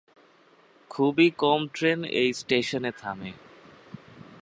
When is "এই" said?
2.11-2.29